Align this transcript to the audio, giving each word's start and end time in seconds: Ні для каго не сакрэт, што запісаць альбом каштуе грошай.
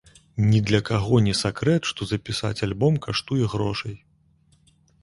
Ні 0.51 0.61
для 0.69 0.79
каго 0.89 1.19
не 1.27 1.35
сакрэт, 1.43 1.81
што 1.91 2.01
запісаць 2.13 2.55
альбом 2.69 2.93
каштуе 3.05 3.45
грошай. 3.55 3.95